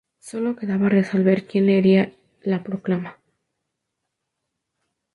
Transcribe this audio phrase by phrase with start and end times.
[0.17, 2.11] Solo quedaba resolver quien leería
[2.41, 3.19] la proclama.